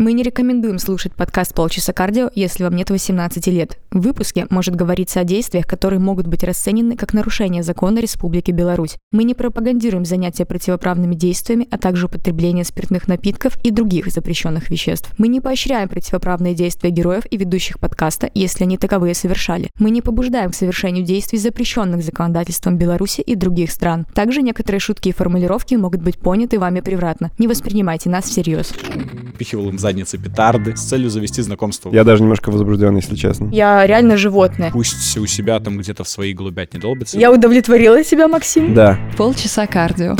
[0.00, 3.76] Мы не рекомендуем слушать подкаст «Полчаса кардио», если вам нет 18 лет.
[3.90, 8.96] В выпуске может говориться о действиях, которые могут быть расценены как нарушение закона Республики Беларусь.
[9.12, 15.12] Мы не пропагандируем занятия противоправными действиями, а также употребление спиртных напитков и других запрещенных веществ.
[15.18, 19.68] Мы не поощряем противоправные действия героев и ведущих подкаста, если они таковые совершали.
[19.78, 24.06] Мы не побуждаем к совершению действий, запрещенных законодательством Беларуси и других стран.
[24.14, 27.32] Также некоторые шутки и формулировки могут быть поняты вами превратно.
[27.36, 28.72] Не воспринимайте нас всерьез.
[29.36, 31.90] Пихивал им задницы петарды с целью завести знакомство.
[31.92, 33.48] Я даже немножко возбужден, если честно.
[33.50, 34.70] Я реально животное.
[34.70, 37.18] Пусть у себя там где-то в свои голубят не долбится.
[37.18, 38.72] Я удовлетворила себя, Максим?
[38.72, 38.98] Да.
[39.16, 40.16] Полчаса кардио.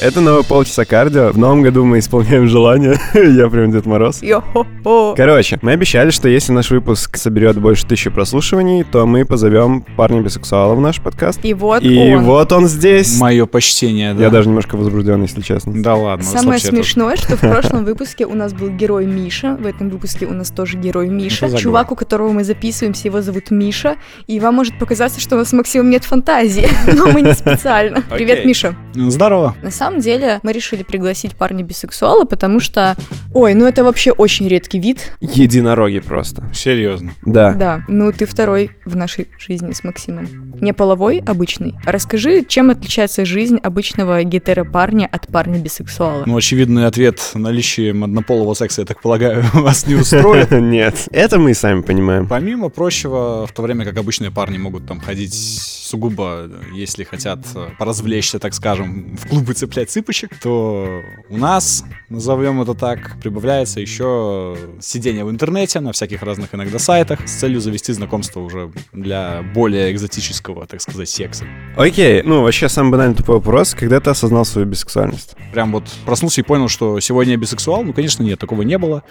[0.00, 1.32] Это новое полчаса кардио.
[1.32, 3.00] В новом году мы исполняем желание.
[3.14, 4.22] Я прям Дед Мороз.
[4.22, 5.14] Йо-хо-хо.
[5.16, 10.20] Короче, мы обещали, что если наш выпуск соберет больше тысячи прослушиваний, то мы позовем парня
[10.20, 11.40] бисексуала в наш подкаст.
[11.42, 12.22] И вот И он.
[12.22, 13.18] вот он здесь.
[13.18, 14.22] Мое почтение, да.
[14.22, 15.72] Я даже немножко возбужден, если честно.
[15.82, 16.24] Да ладно.
[16.24, 20.32] Самое смешное, что в прошлом выпуске у нас был герой Миша, в этом выпуске у
[20.32, 21.36] нас тоже герой Миша.
[21.36, 23.96] Что за Чувак, у которого мы записываемся, его зовут Миша,
[24.28, 28.00] и вам может показаться, что у нас с Максимом нет фантазии, но мы не специально.
[28.02, 28.44] Привет.
[28.44, 28.76] Миша.
[28.94, 29.56] Здорово.
[29.60, 32.96] На самом деле, мы решили пригласить парня бисексуала, потому что,
[33.34, 35.12] ой, ну это вообще очень редкий вид.
[35.20, 36.44] Единороги просто.
[36.52, 37.12] Серьезно.
[37.22, 37.52] Да.
[37.52, 40.54] Да, ну ты второй в нашей жизни с Максимом.
[40.60, 41.74] Не половой, обычный.
[41.84, 46.24] Расскажи, чем отличается жизнь обычного гетеропарня от парня бисексуала?
[46.26, 50.50] Ну, очевидный ответ наличием однополого секса, я так полагаю, вас не устроит.
[50.68, 51.08] Нет.
[51.10, 52.26] Это мы и сами понимаем.
[52.26, 57.38] Помимо прочего, в то время как обычные парни могут там ходить сугубо, если хотят
[57.78, 64.56] поразвлечься, так скажем, в клубы цеплять цыпочек, то у нас, назовем это так, прибавляется еще
[64.80, 69.92] сидение в интернете на всяких разных иногда сайтах с целью завести знакомство уже для более
[69.92, 71.44] экзотического, так сказать, секса.
[71.76, 73.74] Окей, ну вообще самый банальный тупой вопрос.
[73.74, 75.36] Когда ты осознал свою бисексуальность?
[75.52, 77.82] Прям вот проснулся и понял, что сегодня я бисексуал.
[77.84, 79.02] Ну, конечно, нет, такого не было.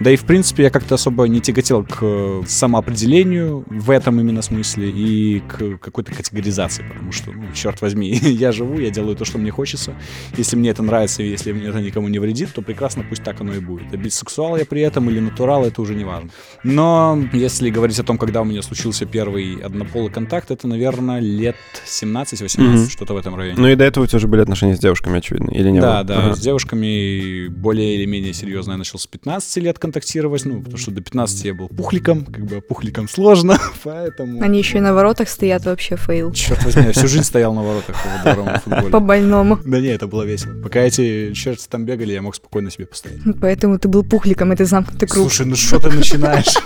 [0.00, 4.90] Да и, в принципе, я как-то особо не тяготел к самоопределению в этом именно смысле
[4.90, 9.38] и к какой-то категоризации, потому что, ну, черт возьми, я живу, я делаю то, что
[9.38, 9.94] мне хочется.
[10.36, 13.40] Если мне это нравится, и если мне это никому не вредит, то прекрасно, пусть так
[13.40, 13.92] оно и будет.
[13.92, 16.30] А бисексуал я при этом или натурал, это уже не важно.
[16.64, 21.56] Но если говорить о том, когда у меня случился первый однополый контакт, это, наверное, лет
[21.86, 22.88] 17-18, Мгм.
[22.88, 23.56] что-то в этом районе.
[23.58, 25.96] Ну и до этого у тебя уже были отношения с девушками, очевидно, или не Да,
[25.98, 26.04] было?
[26.04, 26.34] да, Ага.
[26.36, 30.90] с девушками более или менее серьезно я начал с 15 лет контактировать, ну, потому что
[30.90, 34.42] до 15 я был пухликом, как бы пухликом сложно, поэтому...
[34.42, 36.32] Они еще и на воротах стоят вообще fail.
[36.32, 38.90] Черт возьми, я всю жизнь стоял на воротах в дворовом футболе.
[38.90, 39.58] По больному.
[39.64, 40.52] Да не, это было весело.
[40.60, 43.20] Пока эти черти там бегали, я мог спокойно себе постоять.
[43.40, 45.30] Поэтому ты был пухликом, это замкнутый круг.
[45.30, 46.56] Слушай, ну что ты начинаешь?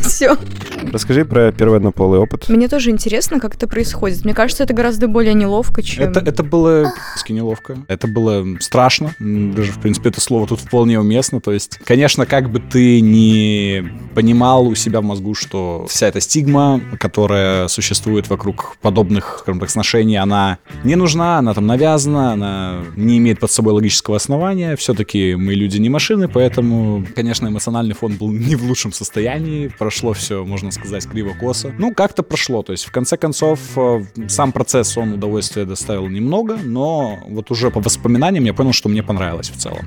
[0.02, 0.36] Все.
[0.92, 2.48] Расскажи про первый однополый опыт.
[2.48, 4.24] Мне тоже интересно, как это происходит.
[4.24, 6.04] Мне кажется, это гораздо более неловко, чем...
[6.04, 6.92] Это, это было
[7.28, 7.78] неловко.
[7.88, 9.14] Это было страшно.
[9.18, 11.40] Даже, в принципе, это слово тут вполне уместно.
[11.40, 16.20] То есть, конечно, как бы ты не понимал у себя в мозгу, что вся эта
[16.20, 22.84] стигма, которая существует вокруг подобных, скажем так, сношений, она не нужна, она там навязана, она
[22.96, 24.76] не имеет под собой логического основания.
[24.76, 29.68] Все-таки мы люди не машины, поэтому, конечно, эмоциональный фон был не в лучшем состоянии.
[29.78, 31.72] Прошло все, можно сказать, криво-косо.
[31.78, 32.62] Ну, как-то прошло.
[32.62, 37.70] То есть, в конце концов, э, сам процесс, он удовольствия доставил немного, но вот уже
[37.70, 39.86] по воспоминаниям я понял, что мне понравилось в целом.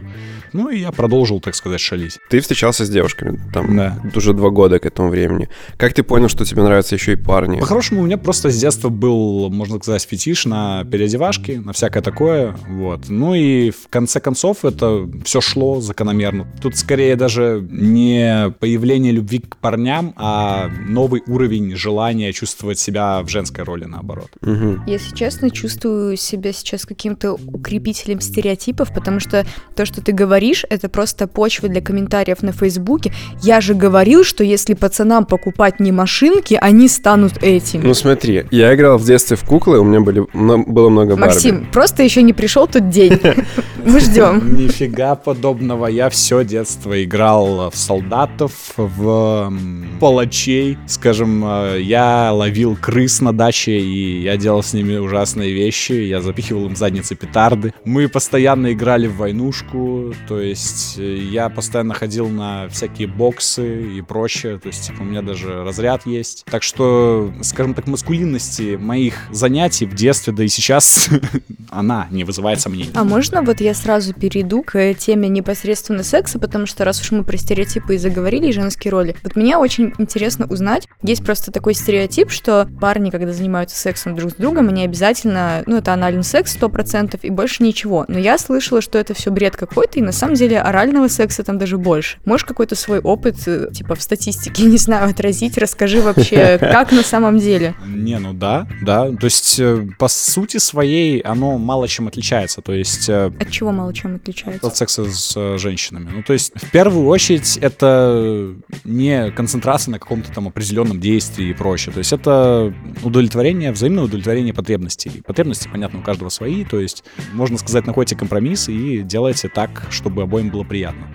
[0.53, 2.19] Ну, и я продолжил, так сказать, шалить.
[2.29, 3.99] Ты встречался с девушками, там, Да.
[4.15, 5.49] уже два года к этому времени.
[5.77, 7.59] Как ты понял, что тебе нравятся еще и парни?
[7.59, 12.12] По-хорошему, у меня просто с детства был, можно сказать, фетиш на переодевашки, на всякое такое,
[12.19, 13.01] вот.
[13.09, 16.47] Ну и в конце концов это все шло закономерно.
[16.61, 23.29] Тут скорее даже не появление любви к парням, а новый уровень желания чувствовать себя в
[23.29, 24.29] женской роли, наоборот.
[24.41, 24.83] Мгм.
[24.87, 30.89] Если честно, чувствую себя сейчас каким-то укрепителем стереотипов, потому что то, что ты говоришь, это
[30.89, 33.13] просто почва для комментариев на Фейсбуке.
[33.41, 37.81] Я же говорил, что если пацанам покупать не машинки, они станут этим.
[37.83, 41.21] Ну смотри, я играл в детстве в куклы, у меня были, было много Барби.
[41.21, 43.19] Максим, просто еще не пришел тот день.
[43.85, 44.55] Мы ждем.
[44.55, 45.87] Нифига подобного.
[45.87, 49.53] Я все детство играл в солдатов, в
[49.99, 50.77] палачей.
[50.87, 55.93] Скажем, э, я ловил крыс на даче, и я делал с ними ужасные вещи.
[55.93, 57.73] Я запихивал им задницы петарды.
[57.83, 64.01] Мы постоянно играли в войнушку, то есть э, я постоянно ходил на всякие боксы и
[64.01, 64.59] прочее.
[64.59, 66.45] То есть, типа, у меня даже разряд есть.
[66.49, 71.09] Так что, скажем так, маскулинности моих занятий в детстве, да и сейчас,
[71.69, 72.91] она она не вызывает сомнений.
[72.93, 77.23] А можно вот я сразу перейду к теме непосредственно секса, потому что раз уж мы
[77.23, 81.73] про стереотипы и заговорили, и женские роли, вот мне очень интересно узнать, есть просто такой
[81.73, 86.57] стереотип, что парни, когда занимаются сексом друг с другом, они обязательно, ну, это анальный секс
[86.57, 88.05] 100% и больше ничего.
[88.07, 91.57] Но я слышала, что это все бред какой-то, и на самом деле орального секса там
[91.57, 92.17] даже больше.
[92.25, 95.57] Можешь какой-то свой опыт, э, типа, в статистике, не знаю, отразить?
[95.57, 97.75] Расскажи вообще, как на самом деле?
[97.85, 99.09] Не, ну да, да.
[99.11, 102.61] То есть, э, по сути своей, оно мало чем отличается.
[102.61, 103.09] То есть...
[103.09, 104.65] Э, от чего мало чем отличается?
[104.65, 106.09] От секса с женщинами.
[106.13, 108.53] Ну, то есть, в первую очередь, это
[108.83, 111.93] не концентрация на каком-то там определенном действии и прочее.
[111.93, 115.21] То есть, это удовлетворение, взаимное удовлетворение потребностей.
[115.25, 116.65] Потребности, понятно, у каждого свои.
[116.65, 117.03] То есть,
[117.33, 121.07] можно сказать, находите компромисс и делайте так, чтобы обоим было приятно.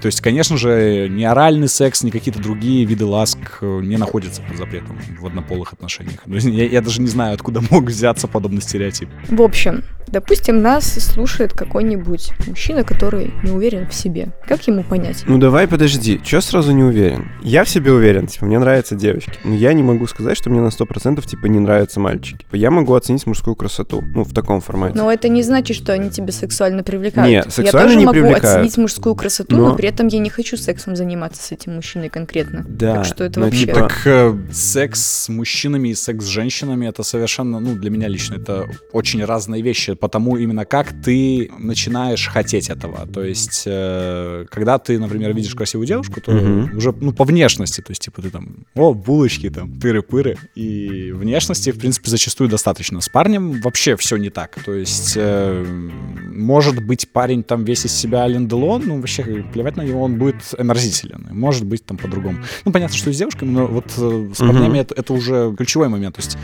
[0.00, 4.42] То есть, конечно же, ни оральный секс, ни какие-то другие виды ласк э, не находятся
[4.42, 6.22] под запретом в однополых отношениях.
[6.26, 9.08] Я, я даже не знаю, откуда мог взяться подобный стереотип.
[9.28, 14.28] В общем, Допустим, нас слушает какой-нибудь мужчина, который не уверен в себе.
[14.46, 15.24] Как ему понять?
[15.26, 17.30] Ну давай подожди, чё сразу не уверен?
[17.42, 19.32] Я в себе уверен, типа, мне нравятся девочки.
[19.44, 22.46] Но я не могу сказать, что мне на 100% типа не нравятся мальчики.
[22.52, 24.96] Я могу оценить мужскую красоту, ну, в таком формате.
[24.96, 27.30] Но это не значит, что они тебя сексуально привлекают.
[27.30, 28.44] Нет, сексуально я тоже не могу привлекают.
[28.44, 29.70] оценить мужскую красоту, но...
[29.70, 32.64] но при этом я не хочу сексом заниматься с этим мужчиной конкретно.
[32.68, 32.96] Да.
[32.96, 33.66] Так что это вообще...
[33.66, 33.74] Типа...
[33.74, 38.34] Так э, секс с мужчинами и секс с женщинами это совершенно, ну, для меня лично
[38.34, 43.06] это очень разные вещи, потому именно как ты начинаешь хотеть этого.
[43.06, 46.76] То есть, э, когда ты, например, видишь красивую девушку, то mm-hmm.
[46.76, 51.70] уже, ну, по внешности, то есть, типа, ты там, о, булочки, там, тыры-пыры, и внешности,
[51.70, 53.00] в принципе, зачастую достаточно.
[53.00, 54.58] С парнем вообще все не так.
[54.64, 59.76] То есть, э, может быть, парень там весь из себя Ален Делон, ну, вообще, плевать
[59.76, 61.28] на него, он будет омерзителен.
[61.30, 62.38] Может быть, там по-другому.
[62.64, 64.80] Ну, понятно, что с девушками, но вот э, с парнями mm-hmm.
[64.80, 66.16] это, это уже ключевой момент.
[66.16, 66.38] То есть,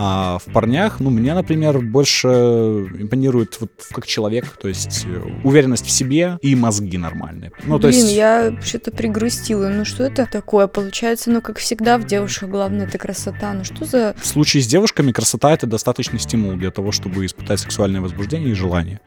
[0.00, 5.86] а в парнях, ну, мне, например, больше импонирует вот как человек, то есть э, уверенность
[5.86, 7.50] в себе и мозги нормальные.
[7.64, 8.12] Ну, Блин, то есть...
[8.12, 9.66] я что-то пригрустила.
[9.66, 10.68] Ну, что это такое?
[10.68, 13.52] Получается, ну, как всегда в девушках главное это красота.
[13.52, 14.14] Ну, что за...
[14.16, 18.54] В случае с девушками красота— это достаточный стимул для того, чтобы испытать сексуальное возбуждение и
[18.54, 19.00] желание.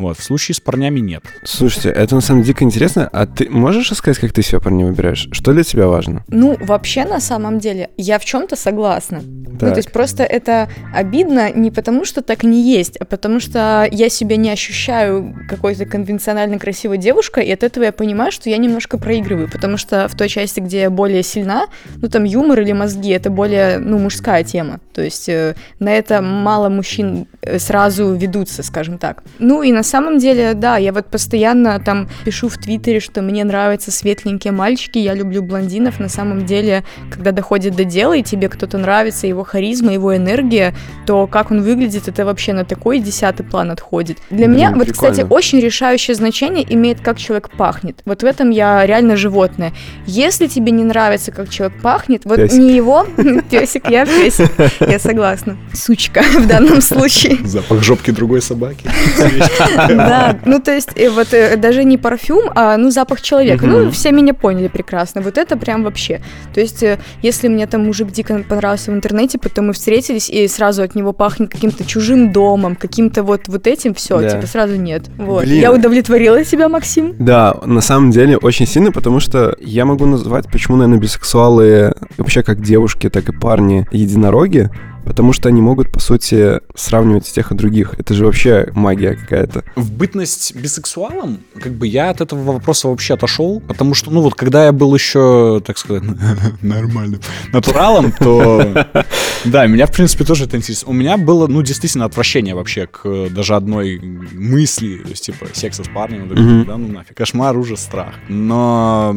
[0.00, 1.22] Вот, в случае с парнями нет.
[1.44, 3.06] Слушайте, это на самом деле дико интересно.
[3.12, 5.28] А ты можешь рассказать, как ты себя парня выбираешь?
[5.30, 6.24] Что для тебя важно?
[6.28, 9.18] Ну, вообще, на самом деле, я в чем-то согласна.
[9.18, 9.68] Так.
[9.68, 13.86] Ну, то есть просто это обидно не потому, что так не есть, а потому что
[13.90, 18.56] я себя не ощущаю какой-то конвенционально красивой девушкой, и от этого я понимаю, что я
[18.56, 21.66] немножко проигрываю, потому что в той части, где я более сильна,
[21.96, 24.80] ну, там юмор или мозги, это более, ну, мужская тема.
[24.94, 29.22] То есть э, на это мало мужчин э, сразу ведутся, скажем так.
[29.38, 33.44] Ну, и на самом деле, да, я вот постоянно там пишу в Твиттере, что мне
[33.44, 36.00] нравятся светленькие мальчики, я люблю блондинов.
[36.00, 40.74] На самом деле, когда доходит до дела, и тебе кто-то нравится, его харизма, его энергия,
[41.06, 44.18] то как он выглядит, это вообще на такой десятый план отходит.
[44.30, 45.12] Для mm, меня, вот, прикольно.
[45.12, 48.00] кстати, очень решающее значение имеет, как человек пахнет.
[48.04, 49.72] Вот в этом я реально животное.
[50.06, 52.58] Если тебе не нравится, как человек пахнет, вот песик.
[52.58, 53.06] не его,
[53.50, 54.50] песик, я песик,
[54.80, 55.56] я согласна.
[55.74, 57.38] Сучка в данном случае.
[57.44, 58.88] Запах жопки другой собаки.
[59.76, 63.66] Да, ну то есть вот э, даже не парфюм, а ну запах человека.
[63.66, 65.20] Ну все меня поняли прекрасно.
[65.20, 66.20] Вот это прям вообще.
[66.54, 70.46] То есть э, если мне там мужик дико понравился в интернете, потом мы встретились и
[70.48, 75.04] сразу от него пахнет каким-то чужим домом, каким-то вот вот этим, все, типа сразу нет.
[75.18, 75.44] Вот.
[75.44, 77.14] Я удовлетворила себя, Максим.
[77.18, 82.42] Да, на самом деле очень сильно, потому что я могу назвать, почему, наверное, бисексуалы вообще
[82.42, 84.70] как девушки, так и парни единороги,
[85.04, 87.94] Потому что они могут, по сути, сравнивать тех и других.
[87.98, 89.64] Это же вообще магия какая-то.
[89.76, 94.34] В бытность бисексуалом, как бы я от этого вопроса вообще отошел, потому что, ну вот,
[94.34, 96.02] когда я был еще, так сказать,
[96.62, 97.20] нормальным
[97.52, 98.86] натуралом, то,
[99.44, 100.88] да, меня, в принципе, тоже это интересно.
[100.88, 103.98] У меня было, ну, действительно, отвращение вообще к даже одной
[104.32, 106.28] мысли, то есть, типа, секса с парнем,
[106.66, 108.14] да, ну нафиг, кошмар, ужас, страх.
[108.28, 109.14] Но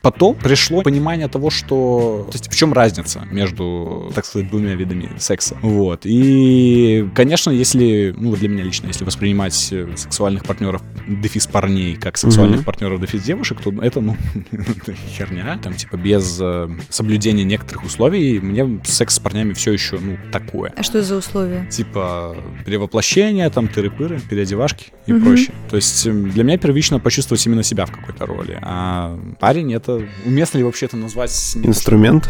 [0.00, 5.10] потом пришло понимание того, что, то есть, в чем разница между, так сказать, двумя видами
[5.24, 5.56] секса.
[5.62, 6.02] Вот.
[6.04, 12.16] И, конечно, если, ну, для меня лично, если воспринимать э, сексуальных партнеров дефис парней как
[12.16, 12.64] сексуальных mm-hmm.
[12.64, 14.16] партнеров дефис девушек, то это, ну,
[15.08, 15.58] херня.
[15.62, 20.72] Там, типа, без э, соблюдения некоторых условий мне секс с парнями все еще, ну, такое.
[20.76, 21.66] А что за условия?
[21.70, 25.24] Типа, перевоплощение, там, тыры-пыры, переодевашки и mm-hmm.
[25.24, 25.54] прочее.
[25.70, 28.58] То есть эм, для меня первично почувствовать именно себя в какой-то роли.
[28.62, 30.06] А парень это...
[30.24, 31.56] Уместно ли вообще это назвать...
[31.62, 32.28] Инструмент?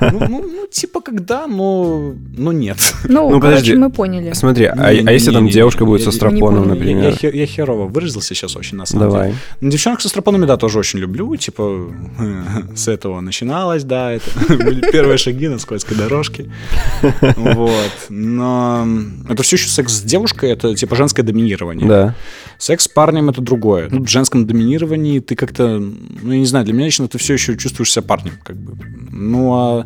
[0.00, 2.78] Ну, ну, ну, типа, когда, но ну нет.
[3.08, 3.74] Ну, Ну, короче, подожди.
[3.76, 4.32] мы поняли.
[4.32, 5.12] Смотри, а, а Не-не-не-не-не.
[5.12, 6.74] если там девушка будет Я- со не стропоном, понял.
[6.82, 7.34] Я, я например?
[7.34, 9.26] я херово выразился сейчас очень, на самом Давай.
[9.28, 9.38] деле.
[9.60, 11.34] Ну, девчонок со стропонами, да, тоже очень люблю.
[11.36, 11.92] Типа,
[12.74, 16.50] с этого начиналось, да, это были первые шаги на скользкой дорожке.
[17.36, 17.92] Вот.
[18.08, 18.86] Но
[19.28, 21.86] это все еще секс с девушкой, это типа женское доминирование.
[21.88, 22.14] Да.
[22.58, 23.88] Секс с парнем это другое.
[23.90, 27.34] Ну, в женском доминировании ты как-то, ну, я не знаю, для меня лично ты все
[27.34, 28.74] еще чувствуешь себя парнем, как бы.
[29.10, 29.84] Ну, а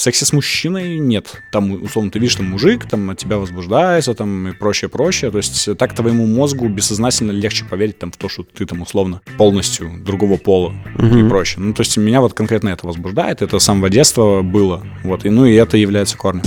[0.00, 1.42] сексе с мужчиной нет.
[1.50, 5.30] Там, условно, ты видишь, там мужик, там от тебя возбуждается, там и прочее, прочее.
[5.30, 9.20] То есть так твоему мозгу бессознательно легче поверить там в то, что ты там условно
[9.36, 11.64] полностью другого пола и прочее.
[11.64, 14.86] Ну, то есть меня вот конкретно это возбуждает, это с самого детства было.
[15.02, 16.42] Вот, и ну и это является корнем.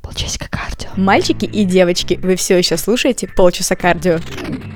[0.00, 0.43] Полчасика.
[0.96, 4.18] Мальчики и девочки, вы все еще слушаете полчаса кардио.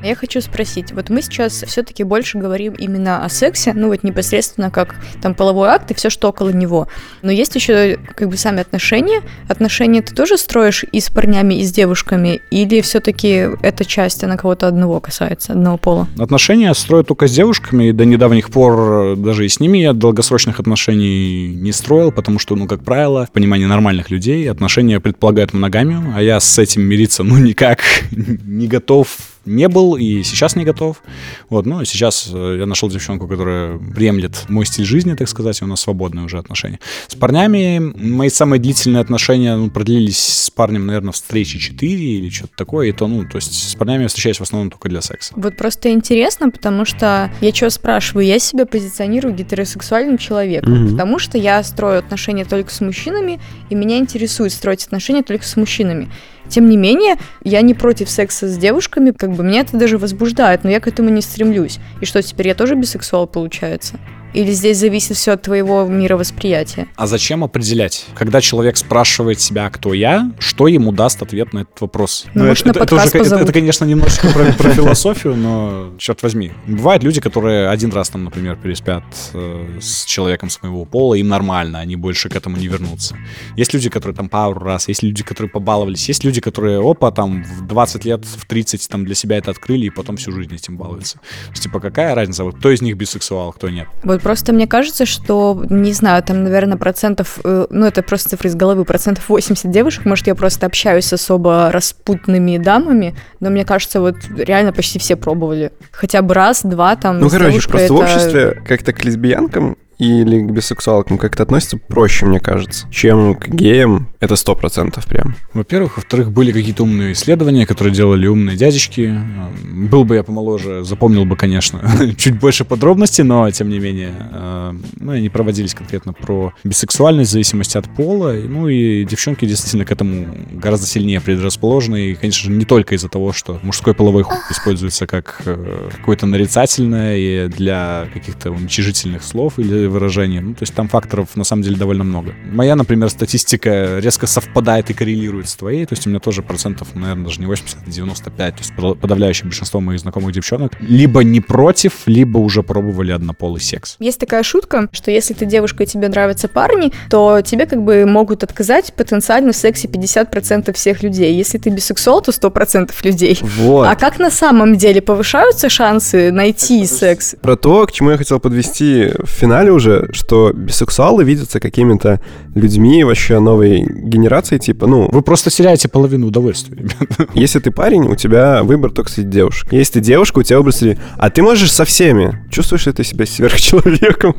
[0.02, 4.70] Я хочу спросить, вот мы сейчас все-таки больше говорим именно о сексе, ну вот непосредственно
[4.70, 6.88] как там половой акт и все, что около него.
[7.22, 9.22] Но есть еще как бы сами отношения.
[9.48, 14.36] Отношения ты тоже строишь и с парнями, и с девушками, или все-таки эта часть, она
[14.36, 16.08] кого-то одного касается, одного пола?
[16.18, 19.92] Отношения строю только с девушками, и до недавних пор э, даже и с ними я
[19.92, 25.52] долгосрочных отношений не строил, потому что, ну, как правило, в понимании нормальных людей отношения предполагают
[25.52, 29.16] моногамию, а я с этим мириться, ну, никак не готов
[29.48, 31.02] не был и сейчас не готов.
[31.48, 35.64] Вот, ну, сейчас э, я нашел девчонку, которая приемлет мой стиль жизни, так сказать, и
[35.64, 36.78] у нас свободные уже отношения.
[37.06, 42.52] С парнями мои самые длительные отношения ну, продлились с парнем, наверное, встречи 4 или что-то
[42.56, 45.32] такое, и то, ну, то есть с парнями я встречаюсь в основном только для секса.
[45.36, 50.90] Вот просто интересно, потому что я что спрашиваю, я себя позиционирую гетеросексуальным человеком, Мгм.
[50.92, 53.40] потому что я строю отношения только с мужчинами,
[53.70, 56.10] и меня интересует строить отношения только с мужчинами.
[56.48, 60.64] Тем не менее, я не против секса с девушками, как бы меня это даже возбуждает,
[60.64, 61.78] но я к этому не стремлюсь.
[62.00, 63.98] И что, теперь я тоже бисексуал получается?
[64.34, 66.88] Или здесь зависит все от твоего мировосприятия?
[66.96, 68.06] А зачем определять?
[68.14, 72.26] Когда человек спрашивает себя, кто я, что ему даст ответ на этот вопрос?
[72.34, 76.22] Ну, может, на это, подкаст уже, это, это, конечно, немножечко про, про философию, но черт
[76.22, 76.52] возьми.
[76.66, 81.78] Бывают люди, которые один раз там, например, переспят э, с человеком своего пола, им нормально,
[81.78, 83.16] они больше к этому не вернутся.
[83.56, 87.44] Есть люди, которые там пару раз, есть люди, которые побаловались, есть люди, которые, опа, там
[87.44, 90.76] в 20 лет, в 30 там для себя это открыли и потом всю жизнь этим
[90.76, 91.14] балуются.
[91.18, 93.88] То есть, типа, какая разница, вот кто из них бисексуал, кто нет?
[94.02, 98.48] Вот просто мне кажется, что, не знаю, там, наверное, процентов, э, ну, это просто цифры
[98.48, 103.64] из головы, процентов 80 девушек, может, я просто общаюсь с особо распутными дамами, но мне
[103.64, 105.72] кажется, вот реально почти все пробовали.
[105.92, 110.40] Хотя бы раз, два, там, Ну, короче, просто в это- обществе как-то к лесбиянкам или
[110.40, 114.08] к бисексуалкам как-то относятся проще, мне кажется, чем к геям.
[114.20, 115.34] Это сто процентов прям.
[115.52, 115.96] Во-первых.
[115.96, 119.02] Во-вторых, были какие-то умные исследования, которые делали умные дядечки.
[119.02, 121.80] Эм, Был бы я помоложе, запомнил бы, конечно,
[122.16, 127.32] чуть больше подробностей, но, тем не менее, э, ну, они проводились конкретно про бисексуальность в
[127.32, 128.32] зависимости от пола.
[128.32, 132.10] Ну, и девчонки действительно к этому гораздо сильнее предрасположены.
[132.10, 136.26] И, конечно же, не только из-за того, что мужской половой хуй используется как э, какое-то
[136.26, 140.40] нарицательное и для каких-то уничижительных слов или выражений.
[140.40, 142.34] Ну, то есть там факторов, на самом деле, довольно много.
[142.50, 145.86] Моя, например, статистика резко совпадает и коррелирует с твоей.
[145.86, 148.54] То есть у меня тоже процентов, наверное, даже не 80, а 95.
[148.54, 153.96] То есть подавляющее большинство моих знакомых девчонок либо не против, либо уже пробовали однополый секс.
[153.98, 158.06] Есть такая шутка, что если ты девушка и тебе нравятся парни, то тебе как бы
[158.06, 161.34] могут отказать потенциально в сексе 50% всех людей.
[161.34, 163.38] Если ты бисексуал, то 100% людей.
[163.42, 163.86] Вот.
[163.86, 167.34] А как на самом деле повышаются шансы найти секс?
[167.40, 172.20] Про то, к чему я хотел подвести в финале уже, что бисексуалы видятся какими-то
[172.54, 177.28] людьми вообще новой генерации, типа, ну, Вы просто теряете половину удовольствия, ребят.
[177.34, 179.72] если ты парень, у тебя выбор только среди девушек.
[179.72, 180.98] Если ты девушка, у тебя выбор среди...
[181.16, 182.44] А ты можешь со всеми.
[182.50, 184.36] Чувствуешь ли ты себя сверхчеловеком?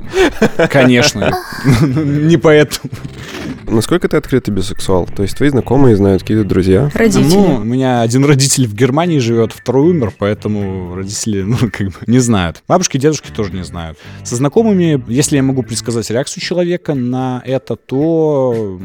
[0.69, 1.31] Конечно.
[1.81, 2.89] Не поэтому.
[3.67, 5.07] Насколько ты открытый бисексуал?
[5.07, 6.89] То есть твои знакомые знают, какие-то друзья?
[6.93, 7.23] Родители.
[7.23, 11.93] Ну, у меня один родитель в Германии живет, второй умер, поэтому родители, ну, как бы,
[12.07, 12.63] не знают.
[12.67, 13.97] Бабушки и дедушки тоже не знают.
[14.23, 18.79] Со знакомыми, если я могу предсказать реакцию человека на это, то,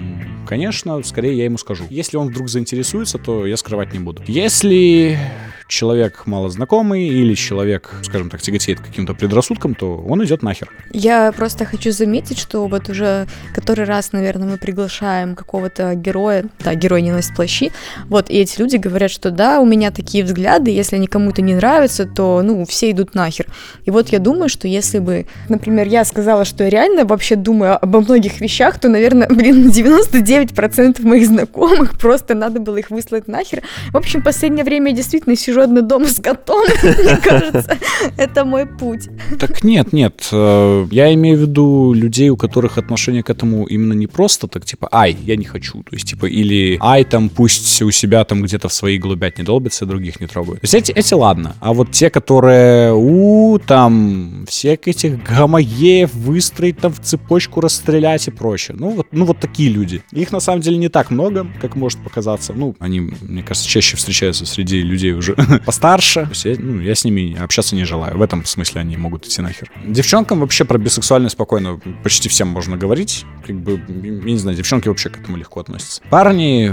[0.47, 1.85] конечно, скорее я ему скажу.
[1.91, 4.23] Если он вдруг заинтересуется, то я скрывать не буду.
[4.27, 5.19] Если
[5.69, 10.71] человек малознакомый или человек, скажем так, тяготеет каким-то предрассудкам, то он идет нахер.
[10.93, 16.75] Я просто хочу заметить, что вот уже который раз, наверное, мы приглашаем какого-то героя, да,
[16.75, 17.73] герой не носит плащи,
[18.09, 21.55] вот, и эти люди говорят, что да, у меня такие взгляды, если они кому-то не
[21.55, 23.47] нравятся, то, ну, все идут нахер.
[23.85, 27.79] И вот я думаю, что если бы, например, я сказала, что я реально вообще думаю
[27.83, 33.63] обо многих вещах, то, наверное, блин, 99% моих знакомых просто надо было их выслать нахер.
[33.91, 37.79] В общем, в последнее время я действительно сижу пятиэтажный дом с котом, мне кажется,
[38.17, 39.09] это мой путь.
[39.39, 40.29] Так нет, нет.
[40.33, 44.65] э, Я имею в виду людей, у которых отношение к этому именно не просто так,
[44.65, 45.83] типа, ай, я не хочу.
[45.83, 49.45] То есть, типа, или ай, там, пусть у себя там где-то в свои голубят не
[49.45, 50.61] долбятся, других не трогают.
[50.61, 51.55] То есть эти, эти ладно.
[51.61, 58.31] А вот те, которые, у, там, всех этих гомогеев выстроить там в цепочку, расстрелять и
[58.31, 58.77] прочее.
[58.79, 60.03] Ну вот, ну вот такие люди.
[60.13, 62.53] Их на самом деле не так много, как может показаться.
[62.55, 65.35] Ну, они, мне кажется, чаще встречаются среди людей уже
[65.67, 66.23] постарше.
[66.25, 68.17] То есть я, ну, я с ними общаться не желаю.
[68.19, 69.71] В этом смысле они могут идти нахер.
[69.87, 73.25] Девчонкам вообще про бисексуальность спокойно почти всем можно говорить.
[73.47, 76.03] Как бы, я не знаю, девчонки вообще к этому легко относятся.
[76.11, 76.73] Парни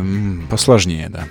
[0.50, 1.26] посложнее, да.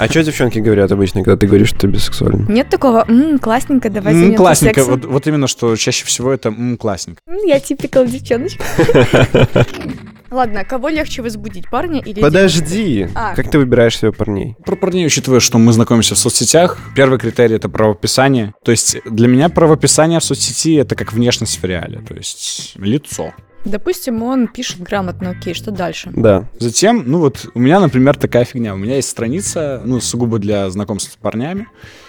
[0.00, 2.46] А что девчонки говорят обычно, когда ты говоришь, что ты бисексуален?
[2.48, 4.80] Нет такого, «М, классненько, давай М, займемся Классненько.
[4.80, 5.00] сексом».
[5.00, 7.20] Вот, вот именно, что чаще всего это м, классненько.
[7.46, 8.64] Я типикал девчоночка.
[10.30, 13.08] Ладно, кого легче возбудить, парня или Подожди!
[13.14, 13.34] А.
[13.34, 14.56] Как ты выбираешь себе парней?
[14.64, 18.54] Про парней, учитывая, что мы знакомимся в соцсетях, первый критерий— это правописание.
[18.64, 23.32] То есть для меня правописание в соцсети— это как внешность в реале, то есть лицо.
[23.66, 26.12] Допустим, он пишет грамотно, окей, что дальше?
[26.14, 26.48] Да.
[26.60, 28.74] Затем, ну вот, у меня, например, такая фигня.
[28.74, 31.66] У меня есть страница, ну, сугубо для знакомства с парнями.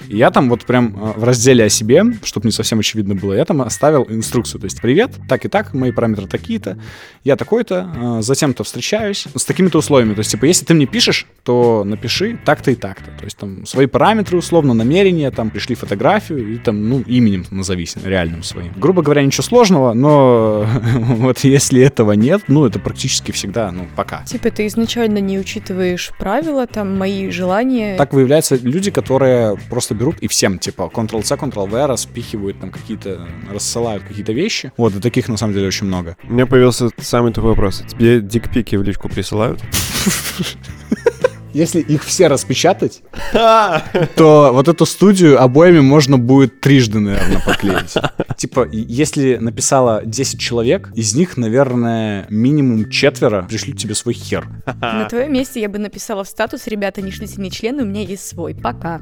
[0.08, 3.34] И я там вот прям э, в разделе о себе, чтобы не совсем очевидно было,
[3.34, 4.62] я там оставил инструкцию.
[4.62, 6.78] То есть, привет, так и так, мои параметры такие-то,
[7.24, 10.14] я такой-то, э, затем-то встречаюсь с такими-то условиями.
[10.14, 13.10] То есть, типа, если ты мне пишешь, то напиши так-то и так-то.
[13.18, 17.96] То есть, там, свои параметры, условно, намерения, там, пришли фотографию и там, ну, именем назовись,
[18.04, 18.74] реальным своим.
[18.76, 24.24] Грубо говоря, ничего сложного, но вот если этого нет, ну, это практически всегда, ну, пока.
[24.24, 27.98] Типа ты изначально не учитываешь правила, там, мои желания.
[27.98, 34.04] Так выявляются люди, которые просто берут и всем, типа, Ctrl-C, Ctrl-V распихивают там какие-то, рассылают
[34.04, 34.72] какие-то вещи.
[34.78, 36.18] Вот, и таких на самом деле очень много.
[36.24, 37.84] У меня появился самый тупой вопрос.
[37.88, 39.62] Тебе дикпики в личку присылают?
[41.54, 43.02] Если их все распечатать,
[43.34, 47.94] то вот эту студию обоями можно будет трижды, наверное, поклеить.
[48.38, 54.48] Типа, если написало 10 человек, из них, наверное, минимум четверо пришлют тебе свой хер.
[54.66, 58.02] На твоем месте я бы написала в статус, ребята, не шлите мне члены, у меня
[58.02, 59.02] есть свой, пока.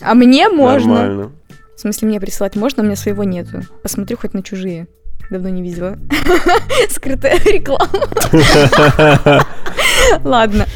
[0.00, 0.94] А мне можно.
[0.94, 1.32] Нормально.
[1.76, 3.62] В смысле, мне присылать можно, у меня своего нету.
[3.82, 4.86] Посмотрю хоть на чужие.
[5.30, 5.98] Давно не видела.
[6.90, 7.88] Скрытая реклама.
[10.22, 10.66] Ладно.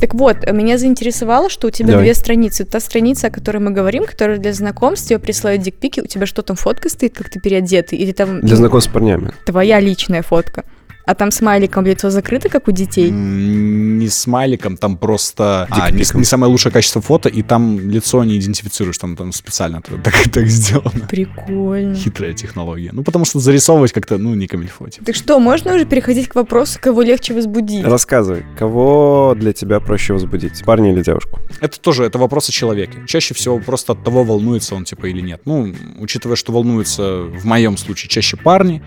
[0.00, 2.04] Так вот, меня заинтересовало, что у тебя Давай.
[2.04, 2.64] две страницы.
[2.64, 6.42] Та страница, о которой мы говорим, которая для знакомств, тебе присылают дикпики, у тебя что
[6.42, 7.98] там, фотка стоит, как ты переодетый?
[7.98, 9.32] Или там Для знакомств с парнями.
[9.44, 10.64] твоя личная фотка?
[11.04, 13.10] А там смайликом лицо закрыто, как у детей?
[13.10, 15.66] Не смайликом, там просто...
[15.70, 19.82] А, не, не самое лучшее качество фото, и там лицо не идентифицируешь, там, там специально
[19.82, 21.06] так, так, так сделано.
[21.08, 21.94] Прикольно.
[21.94, 22.90] Хитрая технология.
[22.92, 24.88] Ну, потому что зарисовывать как-то, ну, не камильфо.
[24.88, 25.04] типа.
[25.06, 27.84] Так что, можно уже переходить к вопросу, кого легче возбудить?
[27.84, 31.40] Рассказывай, кого для тебя проще возбудить, парня или девушку?
[31.60, 32.98] Это тоже, это вопрос о человеке.
[33.06, 35.42] Чаще всего просто от того, волнуется он, типа, или нет.
[35.44, 38.82] Ну, учитывая, что волнуются, в моем случае, чаще парни,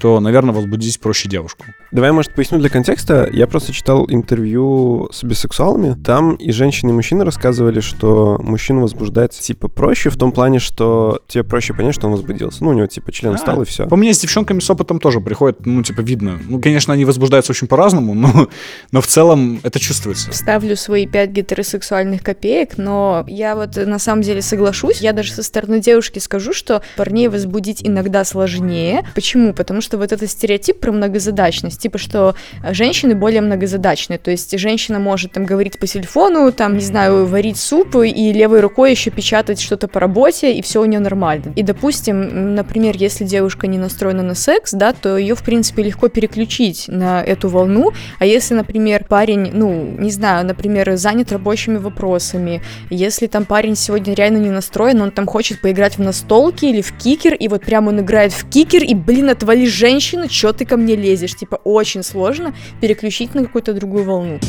[0.00, 1.64] то, наверное, возбудить проще девушку.
[1.90, 3.28] Давай, может, поясню для контекста.
[3.32, 5.96] Я просто читал интервью с бисексуалами.
[6.02, 11.20] Там и женщины, и мужчины рассказывали, что мужчину возбуждать, типа, проще в том плане, что
[11.28, 12.62] тебе проще понять, что он возбудился.
[12.62, 13.86] Ну, у него, типа, член А, встал, и все.
[13.86, 16.38] По мне, с девчонками с опытом тоже приходит, ну, типа, видно.
[16.48, 18.48] Ну, конечно, они возбуждаются очень по-разному, но,
[18.92, 20.32] но в целом это чувствуется.
[20.32, 25.00] Ставлю свои пять гетеросексуальных копеек, но я вот на самом деле соглашусь.
[25.00, 29.06] Я даже со стороны девушки скажу, что парней возбудить иногда сложнее.
[29.14, 29.54] Почему?
[29.54, 32.34] Потому что вот этот стереотип про многозадачность, типа, что
[32.70, 34.18] женщины более многозадачные.
[34.18, 38.60] То есть женщина может там говорить по телефону, там, не знаю, варить суп и левой
[38.60, 41.52] рукой еще печатать что-то по работе, и все у нее нормально.
[41.56, 46.08] И, допустим, например, если девушка не настроена на секс, да, то ее, в принципе, легко
[46.08, 52.62] переключить на эту волну, а если, например, парень, ну, не знаю, например, занят рабочими вопросами,
[52.90, 56.92] если там парень сегодня реально не настроен, он там хочет поиграть в настолки или в
[56.92, 60.76] кикер, и вот прям он играет в кикер, и, блин, отвали женщину, чё ты ко
[60.76, 61.34] мне лезешь?
[61.36, 64.40] Типа, очень сложно переключить на какую-то другую волну.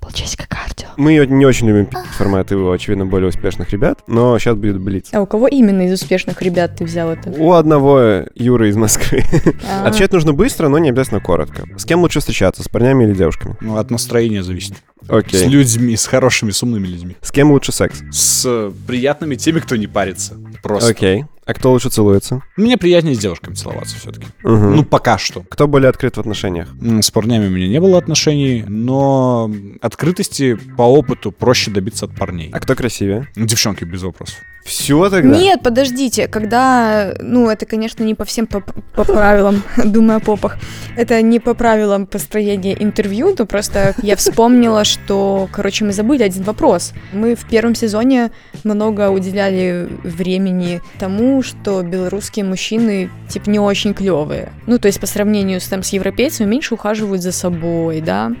[0.00, 0.88] Полчасика кардио.
[0.96, 5.08] Мы не очень любим форматы у, очевидно, более успешных ребят, но сейчас будет блиц.
[5.12, 7.30] А у кого именно из успешных ребят ты взял это?
[7.30, 9.22] У одного Юры из Москвы.
[9.68, 11.64] А, Отвечать нужно быстро, но не обязательно коротко.
[11.76, 13.56] С кем лучше встречаться, с парнями или девушками?
[13.60, 14.74] Ну, от настроения зависит.
[15.02, 15.48] С Окей.
[15.48, 17.16] людьми, с хорошими, с умными людьми.
[17.20, 18.02] С кем лучше секс?
[18.12, 20.34] С приятными теми, кто не парится.
[20.62, 20.90] Просто.
[20.90, 21.24] Окей.
[21.46, 22.40] А кто лучше целуется?
[22.56, 24.26] Мне приятнее с девушками целоваться все-таки.
[24.42, 24.76] Мгм.
[24.76, 25.42] Ну, пока что.
[25.48, 26.68] Кто более открыт в отношениях?
[27.02, 32.50] С парнями у меня не было отношений, но открытости по опыту проще добиться от парней.
[32.52, 33.28] А кто красивее?
[33.36, 34.38] Девчонки, без вопросов.
[34.64, 35.36] Все тогда?
[35.38, 40.56] Нет, подождите, когда, ну, это, конечно, не по всем по, по правилам, думаю о попах,
[40.96, 46.44] это не по правилам построения интервью, но просто я вспомнила, что, короче, мы забыли один
[46.44, 46.94] вопрос.
[47.12, 48.30] Мы в первом сезоне
[48.64, 54.52] много уделяли времени тому, что белорусские мужчины, типа, не очень клевые.
[54.66, 58.32] Ну, то есть по сравнению с, там, с европейцами меньше ухаживают за собой, да.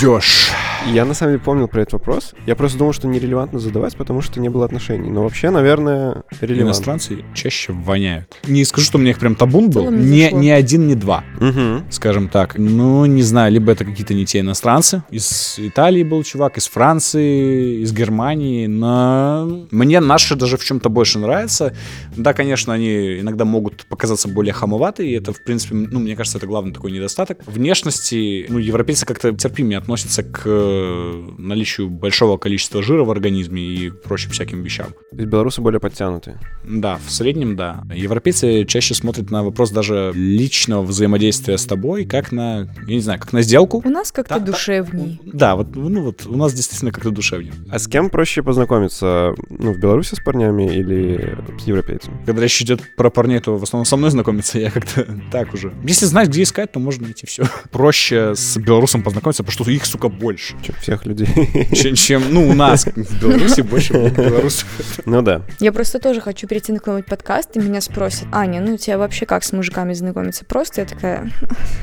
[0.00, 0.50] Дёшь.
[0.92, 2.34] Я на самом деле помнил про этот вопрос.
[2.46, 5.10] Я просто думал, что нерелевантно задавать, потому что не было отношений.
[5.10, 6.62] Но вообще, наверное, релевантно.
[6.66, 8.34] Иностранцы чаще воняют.
[8.48, 9.82] Не скажу, что у меня их прям табун был.
[9.84, 10.38] целом не Не, зашло.
[10.40, 11.84] не один, не два, Мгм.
[11.90, 12.58] скажем так.
[12.58, 15.04] Ну, не знаю, либо это какие-то не те иностранцы.
[15.10, 18.66] Из Италии был чувак, из Франции, из Германии.
[18.66, 21.74] Но мне наши даже в чем-то больше нравятся.
[22.16, 25.12] Да, конечно, они иногда могут показаться более хамоватые.
[25.12, 27.38] И это, в принципе, ну, мне кажется, это главный такой недостаток.
[27.46, 33.90] Внешности, ну, европейцы как-то терпимее относятся к э, наличию большого количества жира в организме и
[33.90, 34.86] прочим всяким вещам.
[35.10, 36.38] То есть белорусы более подтянутые.
[36.64, 37.84] Да, в среднем, да.
[37.94, 43.20] Европейцы чаще смотрят на вопрос даже личного взаимодействия с тобой, как на, я не знаю,
[43.20, 43.82] как на сделку.
[43.84, 44.52] У нас как-то Да, да.
[44.52, 45.20] душевней.
[45.24, 47.52] Да, вот, ну вот у нас действительно как-то душевнее.
[47.70, 49.34] А с кем проще познакомиться?
[49.50, 52.16] Ну, в Беларуси с парнями или с европейцами?
[52.24, 55.72] Когда речь идет про парней, то в основном со мной знакомиться, я как-то так уже.
[55.84, 57.44] Если знать, где искать, то можно найти все.
[57.70, 60.54] Проще с белорусом познакомиться, потому что их, сука, больше.
[60.62, 61.28] Чем всех людей.
[61.74, 64.66] Чем, чем, ну, у нас в Беларуси больше белорусов.
[65.04, 65.42] Ну да.
[65.58, 68.98] Я просто тоже хочу перейти на какой-нибудь подкаст, и меня спросят, Аня, ну у тебя
[68.98, 70.44] вообще как с мужиками знакомиться?
[70.44, 71.30] Просто я такая,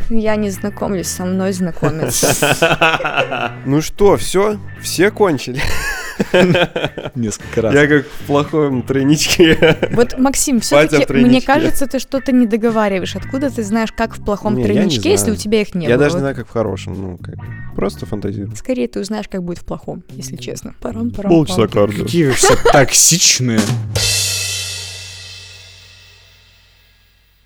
[0.10, 2.30] я не знакомлюсь, со мной знакомятся.
[3.66, 4.60] Ну что, все?
[4.82, 5.62] Все кончили.
[7.16, 7.74] Несколько раз.
[7.74, 9.78] Я как в плохом тройничке.
[9.92, 13.16] Вот, Максим, все-таки, мне кажется, ты что-то не договариваешь.
[13.16, 16.20] Откуда ты знаешь, как в плохом тройничке, если у тебя их не Я даже не
[16.22, 17.00] знаю, как в хорошем.
[17.00, 17.36] Ну, как
[17.76, 18.56] просто фантазирую.
[18.56, 20.76] Скорее ты узнаешь, как будет в плохом, если честно.
[20.82, 21.30] Парам-парам-пам.
[21.30, 22.04] Полчаса кардио.
[22.04, 23.60] Какие все токсичные.